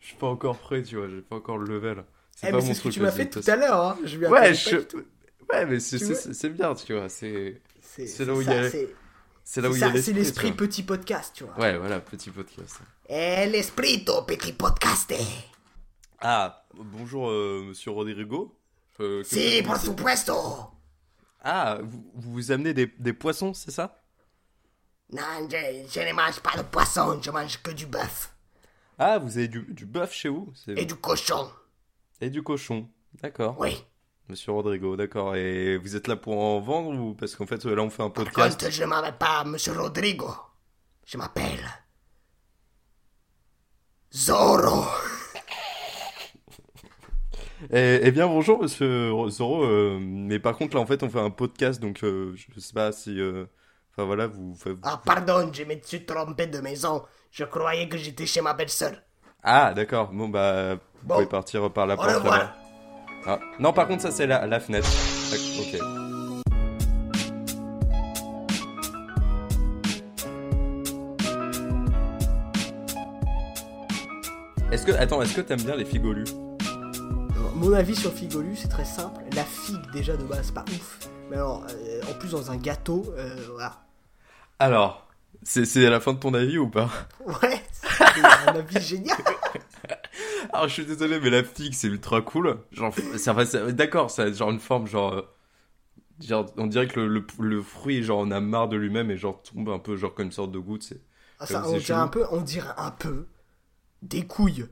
[0.00, 2.04] je suis pas encore prêt, tu vois, j'ai pas encore le level.
[2.42, 3.82] Eh, pas mais mon c'est ce que truc, tu m'as fait tout à l'heure.
[3.84, 3.98] Hein.
[4.04, 4.76] Je lui Ouais, je...
[4.76, 8.40] ouais, mais c'est c'est- c'est- c'est bien, tu vois, c'est C'est c'est c'est là où
[8.40, 8.94] il y a- c'est-
[9.42, 11.58] C'est là où C'est il y a c'est l'esprit petit podcast, tu vois.
[11.58, 12.78] Ouais, voilà, petit podcast.
[13.14, 15.12] L'esprit au petit podcast.
[16.20, 18.56] Ah, bonjour euh, monsieur Rodrigo.
[19.00, 20.34] Euh, Si, por supuesto.
[21.42, 24.00] Ah, vous, vous amenez des, des poissons, c'est ça?
[25.12, 25.56] Non, je,
[25.92, 28.32] je ne mange pas de poisson, je mange que du bœuf.
[28.96, 30.52] Ah, vous avez du, du bœuf chez vous?
[30.54, 31.50] C'est- Et du cochon.
[32.20, 32.88] Et du cochon.
[33.20, 33.56] D'accord.
[33.58, 33.76] Oui.
[34.28, 35.34] Monsieur Rodrigo, d'accord.
[35.34, 38.10] Et vous êtes là pour en vendre ou parce qu'en fait là on fait un
[38.10, 38.60] Par podcast?
[38.60, 40.30] contre, je ne m'appelle pas Monsieur Rodrigo.
[41.06, 41.58] Je m'appelle...
[44.14, 44.84] Zorro.
[47.70, 49.64] Eh, eh bien bonjour Monsieur Zoro.
[49.64, 52.72] euh, mais par contre là en fait on fait un podcast donc euh, je sais
[52.72, 53.20] pas si.
[53.20, 53.44] euh,
[53.92, 54.56] Enfin voilà vous.
[54.82, 57.02] Ah, pardon, je me suis trompé de maison.
[57.30, 58.92] Je croyais que j'étais chez ma belle-sœur.
[59.42, 60.10] Ah d'accord.
[60.10, 61.14] Bon bah vous Bon.
[61.16, 62.54] pouvez partir par la porte là-bas.
[63.26, 64.88] Ah, non par contre ça c'est la, la fenêtre.
[65.30, 65.99] Tac, Ok.
[74.72, 76.26] Est-ce que attends est-ce que t'aimes bien les figolus
[77.56, 79.20] Mon avis sur Figolu, c'est très simple.
[79.34, 81.08] La figue, déjà, de base, c'est pas ouf.
[81.28, 83.82] Mais alors, euh, en plus, dans un gâteau, euh, voilà.
[84.58, 85.06] Alors
[85.42, 86.90] c'est à la fin de ton avis ou pas
[87.26, 89.16] Ouais, c'est un avis génial.
[90.52, 92.58] Alors je suis désolé mais la figue c'est ultra cool.
[92.70, 92.92] Genre
[93.70, 95.22] d'accord ça a genre une forme genre euh,
[96.20, 99.16] genre on dirait que le, le, le fruit genre on a marre de lui-même et
[99.16, 101.00] genre tombe un peu genre comme une sorte de goutte c'est.
[101.38, 103.24] Ah, ça, on dirait un peu, on dirait un peu
[104.02, 104.66] des couilles.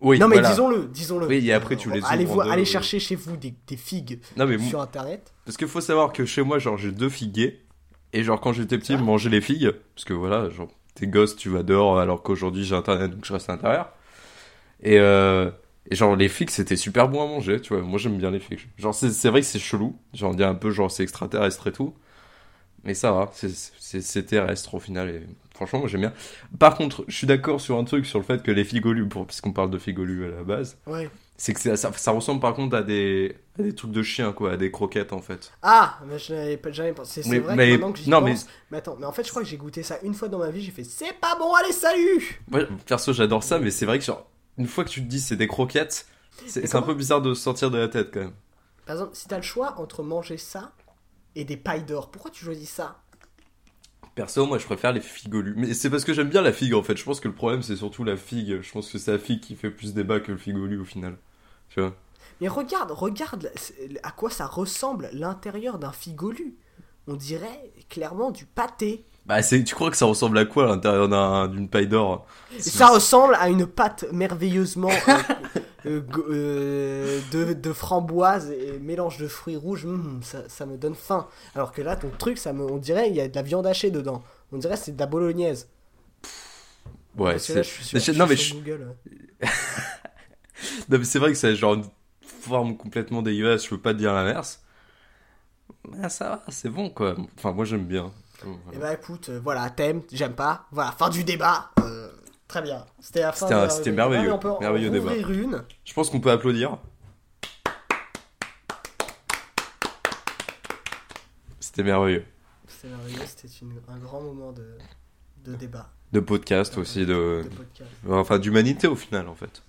[0.00, 0.18] Oui.
[0.18, 0.50] non mais voilà.
[0.50, 1.26] disons-le, disons-le.
[1.28, 2.64] Oui, et après, tu les allez, allez euh.
[2.64, 5.32] chercher chez vous des, des figues Non mais sur internet.
[5.44, 7.60] parce qu'il faut savoir que chez moi genre j'ai deux figuiers
[8.12, 8.98] et genre quand j'étais petit Ah.
[8.98, 12.64] je mangeais les figues parce que voilà genre t'es gosse tu vas dehors alors qu'aujourd'hui
[12.64, 13.92] j'ai internet donc je reste à l'intérieur
[14.82, 15.50] et euh,
[15.88, 18.40] et genre les figues c'était super bon à manger tu vois moi j'aime bien les
[18.40, 21.68] figues genre c'est vrai que c'est chelou genre on dirait un peu genre c'est extraterrestre
[21.68, 21.94] et tout
[22.84, 25.22] mais ça va c'est terrestre au final et
[25.54, 26.12] franchement moi j'aime bien
[26.58, 29.52] par contre je suis d'accord sur un truc sur le fait que les figolus puisqu'on
[29.52, 31.08] parle de figolus à la base Ouais.
[31.36, 34.52] c'est que ça, ça ressemble par contre à des à des trucs de chien quoi
[34.52, 37.22] à des croquettes en fait Ah, mais je n'avais pas jamais pensé.
[37.22, 38.46] C'est vrai mais- que maintenant que j'y pense.
[38.70, 38.78] Mais...
[38.78, 40.62] attends, mais en fait, je crois que j'ai goûté ça une fois dans ma vie.
[40.62, 44.04] J'ai fait, c'est pas bon, allez, salut Ouais, perso, j'adore ça, mais c'est vrai que
[44.06, 46.06] genre, une fois que tu te dis c'est des croquettes,
[46.46, 48.32] c'est un peu bizarre de sortir de la tête quand même.
[48.86, 50.72] Par exemple, si t'as le choix entre manger ça
[51.34, 52.98] et des pailles d'or, pourquoi tu choisis ça?
[54.14, 55.54] Perso, moi je préfère les figolus.
[55.56, 56.96] Mais c'est parce que j'aime bien la figue en fait.
[56.96, 58.60] Je pense que le problème c'est surtout la figue.
[58.60, 61.16] Je pense que c'est la figue qui fait plus débat que le figolu au final.
[61.70, 61.94] Tu vois?
[62.40, 63.50] Mais regarde, regarde
[64.02, 66.56] à quoi ça ressemble l'intérieur d'un figolu.
[67.06, 69.06] On dirait clairement du pâté.
[69.24, 72.26] Bah, c'est, tu crois que ça ressemble à quoi l'intérieur d'un- d'une paille d'or?
[72.58, 75.22] Ça ressemble à une pâte merveilleusement euh,
[75.86, 79.84] euh, euh, de, de framboise et mélange de fruits rouges.
[79.86, 81.26] Hum, ça, ça me donne faim.
[81.54, 83.66] Alors que là, ton truc, ça me, on dirait il y a de la viande
[83.66, 84.22] hachée dedans.
[84.52, 85.68] On dirait c'est de la bolognaise.
[87.16, 87.62] Ouais, que c'est.
[87.62, 88.36] je- je non, mais
[90.88, 91.84] non, mais c'est vrai que c'est genre une
[92.22, 93.64] forme complètement dégueulasse.
[93.64, 94.60] Je peux pas te dire l'inverse.
[95.88, 97.14] Mais ça va, c'est bon quoi.
[97.36, 98.12] Enfin, moi j'aime bien.
[98.42, 98.58] Voilà.
[98.72, 100.66] Et bah écoute, euh, voilà, thème, j'aime pas.
[100.72, 101.70] Voilà, fin du débat.
[102.52, 102.84] Très bien.
[103.00, 103.22] C'était
[103.92, 105.14] merveilleux, Ah, on peut merveilleux débat.
[105.16, 105.64] une.
[105.86, 106.76] Je pense qu'on peut applaudir.
[111.60, 112.26] C'était merveilleux.
[112.66, 113.48] C'était merveilleux, c'était
[113.88, 114.76] un grand moment de,
[115.46, 117.40] de débat, De podcast aussi, de...
[117.44, 117.90] de podcast.
[118.10, 119.62] Enfin, d'humanité au final, en fait.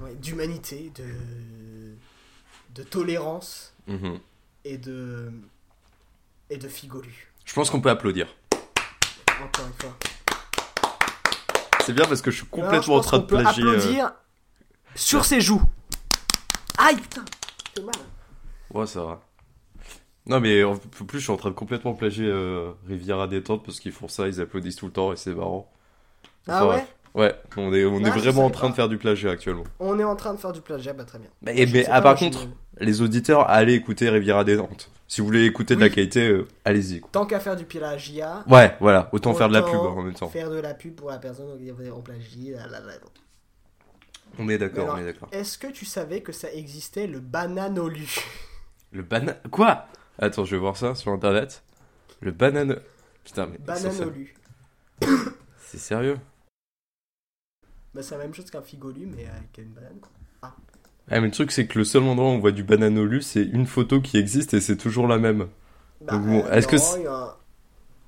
[0.00, 1.94] Ouais, D'humanité, de,
[2.74, 4.18] de tolérance Mhm.
[4.64, 5.30] et de,
[6.48, 7.34] et de figolu.
[7.44, 8.34] Je pense qu'on peut applaudir.
[9.42, 9.98] Encore une fois.
[11.84, 13.64] C'est bien parce que je suis Alors, complètement je en train de peut plagier...
[13.64, 14.12] euh, applaudir
[14.94, 15.62] sur ses joues.
[16.78, 17.24] Aïe, putain,
[17.74, 17.94] c'est mal.
[18.72, 19.20] Ouais, ça va.
[20.26, 23.80] Non, mais en plus, je suis en train de complètement plagier euh, Riviera Détente parce
[23.80, 25.70] qu'ils font ça, ils applaudissent tout le temps et c'est marrant.
[26.46, 26.86] Ah Enfin, ouais?
[27.12, 28.70] Ouais, on est, on Ah, est je vraiment en train pas.
[28.70, 29.64] de faire du plagiat actuellement.
[29.80, 31.28] On est en train de faire du plagiat, bah très bien.
[31.44, 32.46] Je mais sais ah, par contre,
[32.78, 34.90] les auditeurs, allez écouter Riviera Détente.
[35.10, 37.00] Si vous voulez écouter de la qualité, euh, allez-y.
[37.10, 40.14] Tant qu'à faire du plagiat, Ouais, voilà, autant faire de la pub Autant en même
[40.14, 40.28] temps.
[40.28, 42.52] faire de la pub pour la personne en plagie.
[42.52, 42.92] là, là, là.
[44.38, 45.28] On est d'accord, on est d'accord.
[45.32, 48.08] Est-ce que tu savais que ça existait le bananolu?
[48.92, 49.36] Le banane.
[49.50, 49.88] Quoi?
[50.16, 51.64] Attends, je vais voir ça sur internet.
[52.20, 52.80] Le banane.
[53.24, 53.58] Putain, mais.
[53.58, 54.36] Bananolu.
[55.58, 56.18] C'est sérieux?
[57.94, 59.98] Bah, c'est la même chose qu'un figolu, mais avec une banane.
[60.00, 60.10] quoi.
[61.10, 63.42] Ah, mais le truc, c'est que le seul endroit où on voit du bananolu, c'est
[63.42, 65.48] une photo qui existe et c'est toujours la même.
[66.00, 67.36] Bah, Donc bon, euh, est-ce que c'est- a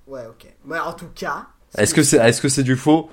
[0.06, 0.46] Ouais, ok.
[0.64, 1.46] Mais en tout cas.
[1.76, 3.10] Est-ce que c'est est -ce c'est du faux?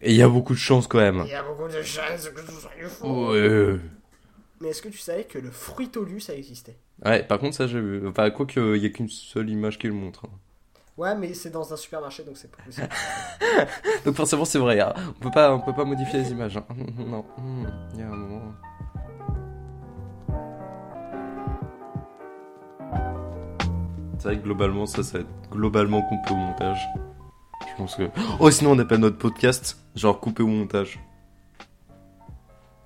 [0.00, 1.22] Et il y a beaucoup de chance quand même.
[1.24, 3.32] Il y a beaucoup de chances que ce soit du faux.
[3.32, 3.78] Ouais.
[4.60, 6.76] Mais est-ce que tu savais que le fruitolu, ça existait?
[7.04, 8.06] Ouais, par contre, ça, j'ai vu.
[8.08, 10.24] Enfin, quoi qu'il y ait qu'une seule image qui le montre.
[10.26, 10.30] hein.
[10.96, 12.88] Ouais, mais c'est dans un supermarché, donc c'est pas possible.
[14.04, 14.92] Donc forcément c'est vrai, hein.
[15.16, 16.56] on peut pas, on peut pas modifier les images.
[16.56, 16.66] hein.
[16.98, 17.24] Non,
[17.94, 18.52] il y a un moment.
[24.18, 26.88] C'est vrai que globalement ça, ça va être globalement coupé au montage.
[27.70, 28.10] Je pense que.
[28.40, 30.98] Oh sinon on appelle notre podcast genre coupé au montage.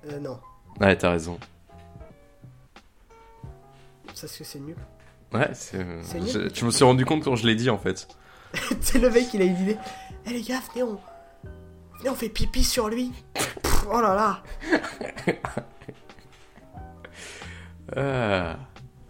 [0.09, 0.39] euh, non,
[0.79, 1.39] Ouais t'as raison.
[4.13, 4.75] ça c'est que c'est nul.
[5.33, 5.77] Ouais, c'est.
[5.79, 8.07] euh, C'est je, je me suis rendu compte quand je l'ai dit en fait.
[8.81, 9.77] c'est le mec, il a une idée.
[10.27, 10.99] Eh les gars, venez, on.
[11.97, 13.11] Venez, on fait pipi sur lui.
[13.33, 14.43] Pff, oh là là.
[17.95, 18.55] Ah.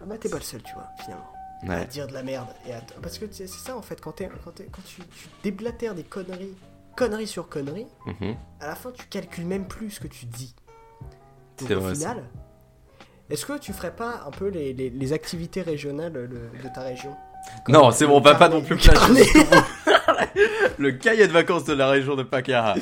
[0.00, 1.30] Ah bah, t'es pas le seul, tu vois, finalement.
[1.68, 2.48] À dire de la merde.
[2.68, 6.02] Et à Parce que c'est ça, en fait, quand, quand, quand tu, tu déblatères des
[6.04, 6.54] conneries,
[6.96, 8.34] conneries sur conneries, Mhm.
[8.60, 10.54] à la fin, tu calcules même plus ce que tu dis.
[11.58, 12.24] Donc, au vrai, final,
[13.30, 16.82] est-ce que tu ferais pas un peu les, les- les activités régionales de, de ta
[16.82, 17.14] région?
[17.68, 18.76] Non, c'est bon, on va pas non plus
[20.78, 22.74] Le plagier cahier de vacances de la région de Pacara.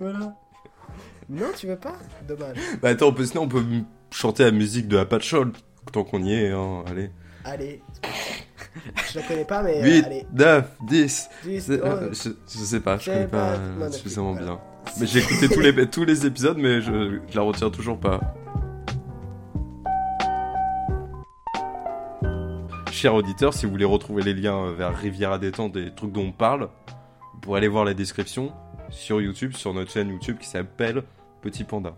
[0.00, 0.34] Voilà.
[1.28, 1.94] Non, tu veux pas?
[2.26, 2.56] Dommage.
[2.80, 3.62] Bah attends, on peut, sinon on peut
[4.10, 5.52] chanter la musique de Apachol
[5.92, 7.10] tant qu'on y est, hein, allez.
[7.50, 7.82] Allez.
[9.10, 10.26] Je la connais pas, mais euh, 8, allez.
[10.32, 11.28] 9, 10.
[11.44, 14.46] Dix, c'est- oh, euh, Je, je sais pas, je connais pas euh, suffisamment voilà.
[14.46, 14.60] bien.
[15.00, 18.20] Mais j'ai écouté tous les, tous les épisodes, mais je, je la retiens toujours pas.
[22.90, 26.12] Chers auditeurs, si vous voulez retrouver les liens euh, vers Rivière à détente des trucs
[26.12, 26.68] dont on parle,
[27.34, 28.52] vous pourrez aller voir la description
[28.90, 31.02] sur YouTube, sur notre chaîne YouTube qui s'appelle
[31.42, 31.96] Petit Panda.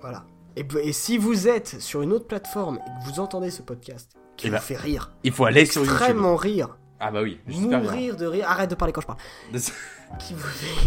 [0.00, 0.24] Voilà.
[0.56, 3.62] Et, b- et si vous êtes sur une autre plateforme et que vous entendez ce
[3.62, 5.96] podcast, qui Eh vous ben, fait rire, Il faut aller sur YouTube.
[5.96, 7.78] extrêmement rire, Ah bah oui, bien.
[7.80, 9.18] mourir de rire, arrête de parler quand je parle,
[10.18, 10.86] qui vous fait...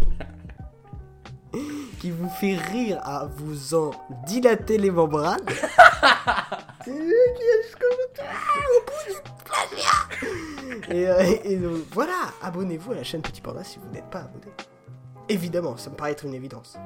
[1.99, 3.91] qui vous fait rire à vous en
[4.25, 5.39] dilater les membranes.
[10.91, 14.09] Et, euh, et- et donc, voilà, abonnez-vous à la chaîne Petit Panda si vous n'êtes
[14.09, 14.45] pas abonné.
[15.27, 16.77] Évidemment, ça me paraît être une évidence.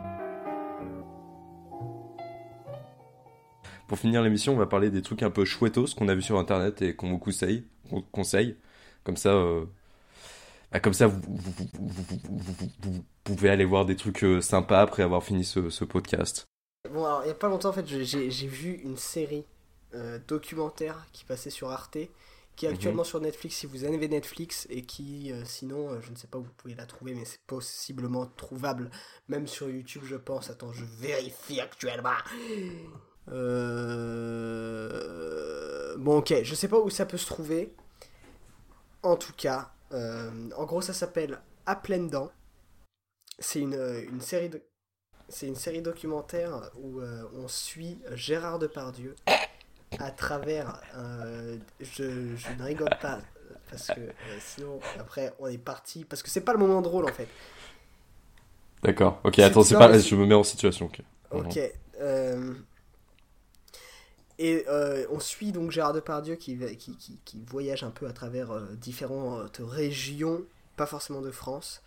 [3.93, 6.39] Pour finir l'émission, on va parler des trucs un peu chouettos qu'on a vu sur
[6.39, 7.63] internet et qu'on vous conseille.
[7.91, 8.57] qu'on conseille.
[9.03, 9.65] Comme ça, euh,
[10.71, 11.21] bah, comme ça, vous,
[13.23, 16.45] pouvez aller voir des trucs euh, sympas après avoir fini ce, ce podcast.
[16.91, 19.45] Bon, alors, il y a pas longtemps, en fait, j'ai- vu une série
[19.93, 21.99] euh, documentaire qui passait sur Arte,
[22.55, 22.73] qui est Mhm.
[22.73, 26.25] actuellement sur Netflix si vous avez Netflix, et qui, euh, sinon, euh, je ne sais
[26.25, 28.89] pas où vous pouvez la trouver, mais c'est possiblement trouvable,
[29.27, 30.49] même sur YouTube, je pense.
[30.49, 32.09] Attends, je vérifie actuellement.
[33.31, 35.13] Euh...
[35.97, 37.73] Bon, ok, je sais pas où ça peut se trouver.
[39.03, 42.31] En tout cas, euh, en gros, ça s'appelle À pleines dents.
[43.39, 44.61] C'est une, euh, une série de
[45.29, 49.15] c'est une série documentaire où euh, on suit Gérard Depardieu
[49.97, 50.81] à travers.
[51.79, 53.19] je, je ne rigole pas
[53.71, 54.01] parce que
[54.39, 57.29] sinon après on est parti parce que c'est pas le moment drôle en fait.
[58.83, 59.21] D'accord.
[59.23, 59.97] Ok, attends, c'est pas.
[59.97, 60.85] Je me mets en situation.
[60.87, 61.01] Ok.
[61.31, 61.57] Ok.
[62.01, 62.53] euh,
[64.39, 68.13] et euh, on suit donc Gérard Depardieu qui, qui, qui, qui voyage un peu à
[68.13, 70.41] travers euh, différentes régions,
[70.75, 71.81] pas forcément de France,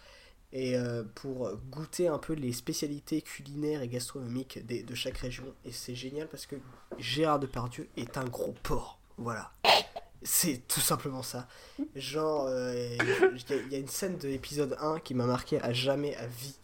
[0.52, 5.44] et euh, pour goûter un peu les spécialités culinaires et gastronomiques de chaque région.
[5.64, 6.56] Et c'est génial parce que
[6.98, 8.98] Gérard Depardieu est un gros porc.
[9.18, 9.50] Voilà.
[10.22, 11.46] C'est tout simplement ça.
[11.94, 12.96] Genre, il
[13.70, 16.56] y, a- une scène de l'épisode 1 qui m'a marqué à jamais à vie.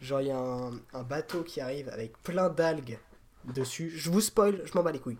[0.00, 2.98] Genre, il y a un bateau qui arrive avec plein d'algues
[3.44, 3.92] dessus.
[3.94, 5.18] Je vous spoil, je m'en bats les couilles.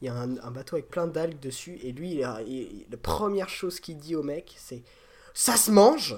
[0.00, 1.78] Il y a un, bateau avec plein d'algues dessus.
[1.82, 4.82] Et lui, la première chose qu'il dit au mec, c'est
[5.32, 6.16] Ça se mange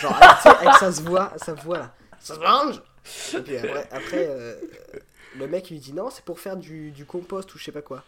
[0.00, 1.54] Genre, avec, avec sa voix, sa.
[2.18, 2.82] Ça se mange
[3.34, 4.56] Et puis après, après, euh,
[5.36, 7.82] le mec lui dit Non, c'est pour faire du, du compost ou je sais pas
[7.82, 8.02] quoi.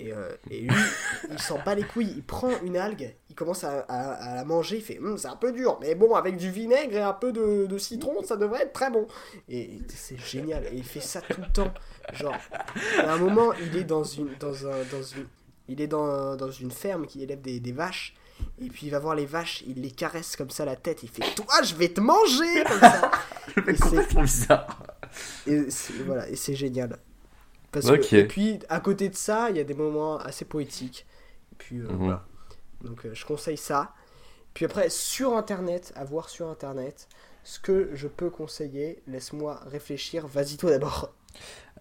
[0.00, 0.70] Et, euh, et lui,
[1.30, 4.44] il s'en bat les couilles, il prend une algue, il commence à, à- à la
[4.44, 7.12] manger, il fait Hum, c'est un peu dur, mais bon, avec du vinaigre et un
[7.12, 9.08] peu de, de citron, ça devrait être très bon.
[9.48, 11.74] Et c'est génial, et il fait ça tout le temps.
[12.12, 12.36] Genre,
[12.98, 15.26] à un moment, il est dans une, dans un, dans une,
[15.68, 18.14] il est dans, dans une ferme qui élève des, des vaches,
[18.62, 21.08] et puis il va voir les vaches, il les caresse comme ça la tête, il
[21.08, 23.10] fait Toi, je vais te manger comme ça.
[23.56, 24.82] Le Et c'est- complètement bizarre.
[25.48, 25.60] Et
[26.06, 26.98] voilà, et c'est génial.
[27.72, 28.08] Parce Ok.
[28.10, 31.06] que, et puis, à côté de ça, il y a des moments assez poétiques.
[31.52, 31.96] Et puis, euh, Mhm.
[31.98, 32.24] voilà.
[32.82, 33.92] Donc, euh, je conseille ça.
[34.54, 37.08] Puis après, sur Internet, à voir sur Internet,
[37.44, 40.26] ce que je peux conseiller, laisse-moi réfléchir.
[40.26, 41.12] Vas-y, toi d'abord.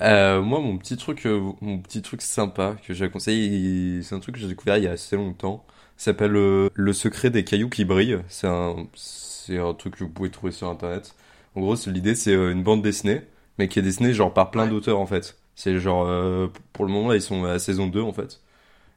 [0.01, 4.19] Euh, moi, mon petit truc, mon petit truc sympa que j'ai conseillé, il- c'est un
[4.19, 5.65] truc que j'ai découvert il y a assez longtemps.
[5.97, 8.19] S'appelle Le secret des cailloux qui brillent.
[8.27, 11.15] C'est un, c'est un truc que vous pouvez trouver sur internet.
[11.55, 13.23] En gros, c'est- l'idée, c'est une bande dessinée,
[13.57, 14.69] mais qui est dessinée genre par plein Ouais.
[14.69, 15.35] d'auteurs en fait.
[15.57, 18.41] C'est genre, euh, pour le moment, là, ils sont à saison 2 en fait.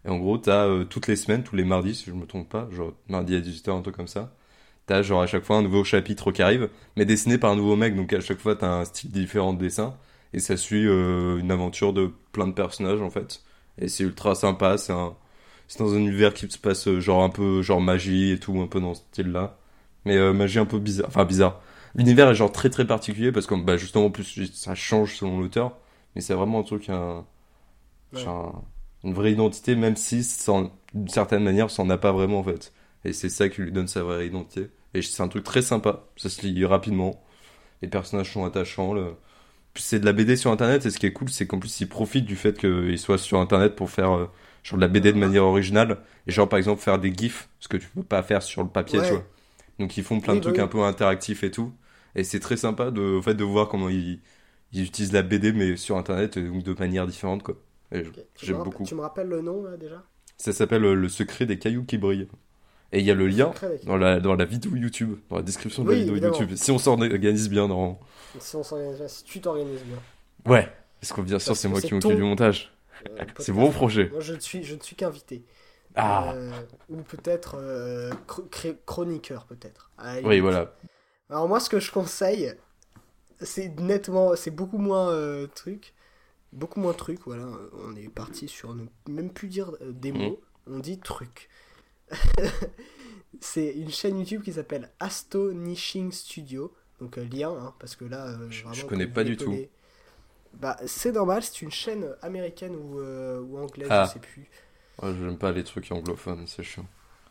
[0.06, 2.48] Et en gros, t'as euh, toutes les semaines, tous les mardis, si je me trompe
[2.50, 4.34] pas, genre mardi à 18h, un truc comme ça.
[4.86, 7.76] T'as genre à chaque fois un nouveau chapitre qui arrive, mais dessiné par un nouveau
[7.76, 9.96] mec, donc à chaque fois t'as un style différent de dessin.
[10.32, 13.42] Et ça suit euh, une aventure de plein de personnages en fait.
[13.78, 15.16] Et c'est ultra sympa, c'est un...
[15.68, 18.60] C'est dans un univers qui se passe euh, genre un peu genre magie et tout,
[18.60, 19.56] un peu dans ce style-là.
[20.04, 21.60] Mais euh, magie un peu bizarre, enfin bizarre.
[21.94, 25.40] L'univers est genre très très particulier parce que bah, justement en plus ça change selon
[25.40, 25.76] l'auteur,
[26.14, 27.26] mais c'est vraiment un truc un,
[28.12, 28.20] Ouais.
[28.22, 28.64] genre,
[29.04, 32.44] une vraie identité même si sans- d'une certaine manière ça en a pas vraiment en
[32.44, 32.72] fait.
[33.04, 34.70] Et c'est ça qui lui donne sa vraie identité.
[34.94, 37.22] Et c'est un truc très sympa, ça se lit rapidement.
[37.82, 38.94] Les personnages sont attachants.
[38.94, 39.14] Le...
[39.76, 41.88] C'est de la BD sur internet et ce qui est cool c'est qu'en plus il
[41.88, 44.26] profite du fait qu'il soit sur internet pour faire euh,
[44.64, 47.68] genre de la BD de manière originale et genre par exemple faire des gifs ce
[47.68, 49.06] que tu peux pas faire sur le papier Ouais.
[49.06, 49.24] tu vois.
[49.78, 50.60] Donc ils font plein Oui, de trucs oui.
[50.60, 51.72] un peu interactifs et tout.
[52.16, 54.20] Et c'est très sympa de, au fait, de voir comment ils,
[54.72, 57.56] ils utilisent la BD mais sur internet et donc de manière différente quoi.
[58.40, 58.84] J'aime beaucoup.
[58.84, 60.02] Tu me rappelles le nom là déjà?
[60.36, 62.28] Ça s'appelle euh, Le secret des cailloux qui brillent.
[62.92, 63.52] Et il y a le lien
[63.84, 66.38] dans la, dans la vidéo YouTube, dans la description de Oui, la vidéo évidemment.
[66.40, 66.56] YouTube.
[66.56, 68.00] Si on s'organise bien dans...
[68.40, 69.98] Si on s'organise bien, si tu t'organises bien.
[70.52, 70.68] Ouais.
[71.00, 72.72] Parce que bien sûr c'est moi qui m'occupe ton- du montage.
[73.08, 74.08] Euh, C'est mon projet.
[74.10, 75.44] Moi je ne suis, je ne suis qu'invité.
[75.94, 76.50] Ah Euh,
[76.88, 78.10] ou peut-être euh,
[78.86, 79.90] chroniqueur peut-être.
[80.24, 80.74] Oui voilà.
[81.28, 82.54] Alors moi ce que je conseille,
[83.42, 85.94] c'est nettement, c'est beaucoup moins euh, truc,
[86.52, 87.20] beaucoup moins truc.
[87.26, 87.46] Voilà,
[87.84, 90.18] on est parti sur ne même plus dire euh, des Mhm.
[90.22, 91.48] mots, on dit truc.
[93.40, 98.26] c'est une chaîne YouTube qui s'appelle Astonishing Studio, donc euh, lien, hein, parce que là,
[98.26, 99.54] euh, Je- vraiment, je connais pas du tout.
[100.54, 104.04] Bah c'est normal, c'est une chaîne américaine ou, ou anglaise, Ah.
[104.08, 104.48] je sais plus.
[105.02, 106.86] Ouais, J'aime pas les trucs anglophones, c'est chiant.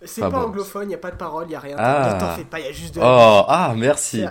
[0.06, 0.48] C'est Ah pas bon.
[0.48, 1.76] anglophone, il y a pas de parole, il y a rien.
[1.78, 2.14] Ah.
[2.16, 4.24] Ne t'en fais pas, il y a juste de Oh, ah merci.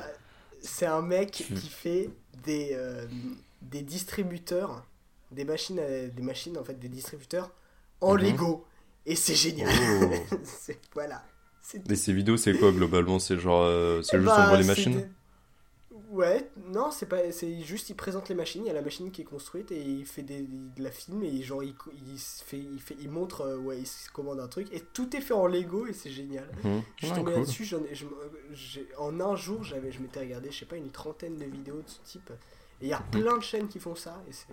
[0.63, 2.11] C'est- un mec qui fait
[2.45, 3.07] des, euh,
[3.63, 4.87] des distributeurs,
[5.31, 7.53] des machines, à- des machines en fait, des distributeurs
[8.01, 8.23] en Mhm.
[8.23, 8.65] Lego.
[9.07, 9.69] Et c'est génial.
[10.03, 10.11] Oh.
[10.95, 11.25] Voilà.
[11.89, 13.19] Mais ces vidéos c'est quoi globalement?
[13.19, 13.63] C'est genre...
[13.65, 15.09] euh, c'est Eh juste bah, les machines?
[16.11, 19.11] Ouais, non, c'est pas, c'est juste il présente les machines, il y a la machine
[19.11, 22.59] qui est construite et il fait des, de la film et genre il, il fait,
[22.59, 25.35] il fait, il montre, euh, ouais, il se commande un truc et tout est fait
[25.35, 26.49] en Lego et c'est génial.
[26.65, 26.83] Mhm.
[26.97, 28.11] Je suis tombé là-dessus, j'en ai- je me-
[28.55, 31.83] j'ai- en un jour, j'avais, je m'étais regardé, je sais pas, une trentaine de vidéos
[31.83, 32.31] de ce type.
[32.81, 33.21] Et il y a Mhm.
[33.23, 34.47] plein de chaînes qui font ça, et c'est,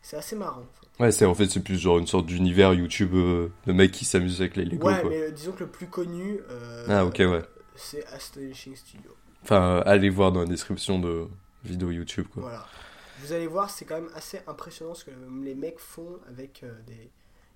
[0.00, 0.62] c'est assez marrant.
[0.62, 1.02] En fait.
[1.04, 4.06] Ouais, c'est en fait c'est plus genre une sorte d'univers YouTube euh, de mecs qui
[4.06, 5.10] s'amusent avec les Lego ouais, quoi.
[5.10, 7.42] mais euh, disons que le plus connu, euh, Ah ok ouais.
[7.76, 9.10] c'est Astonishing Studio.
[9.42, 11.26] Enfin, euh, allez voir dans la description de
[11.64, 12.42] vidéo YouTube quoi.
[12.42, 12.66] Voilà.
[13.20, 15.10] Vous allez voir, c'est quand même assez impressionnant ce que
[15.42, 17.10] les mecs font avec euh, des,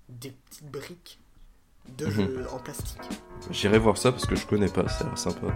[0.08, 1.20] des petites briques
[1.98, 2.46] de Mhm.
[2.52, 3.00] en plastique.
[3.50, 5.46] J'irai voir ça parce que je connais pas, ça a l'air sympa.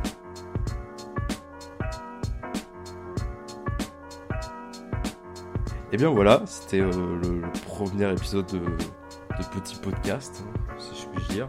[5.93, 6.91] Et bien voilà, c'était euh,
[7.23, 10.43] le, le premier épisode de, de Petit Podcast,
[10.79, 11.49] si je puis dire.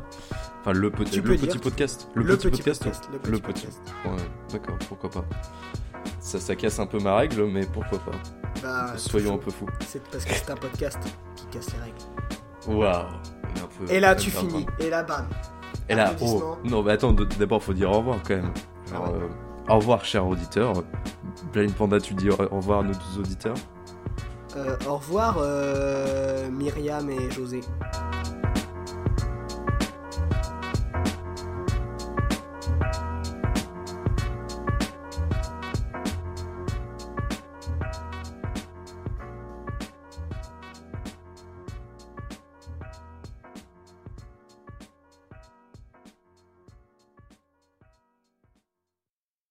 [0.62, 1.62] Enfin, le, le petit dire.
[1.62, 2.10] podcast.
[2.16, 3.82] Le petit podcast, le petit Le podcast.
[4.06, 4.12] Ouais,
[4.52, 5.26] d'accord, pourquoi pas.
[6.20, 8.12] Ça, ça casse un peu ma règle, mais pourquoi pas.
[8.62, 9.68] Bah, Soyons un peu fous.
[9.88, 11.00] C'est parce que c'est un podcast
[11.36, 12.80] qui casse les règles.
[12.80, 13.06] Waouh.
[13.90, 14.66] Et là, tu finis.
[14.80, 15.28] Et là, bam.
[15.88, 18.54] Et là, oh, non, mais attends, d'abord, faut dire au revoir quand même.
[18.94, 19.10] Ah ouais.
[19.14, 19.28] euh,
[19.74, 20.74] au revoir, cher auditeur.
[21.54, 23.56] Blind Panda, tu dis au au revoir à nos deux auditeurs?
[24.56, 27.62] Euh, au revoir, euh, Myriam et José.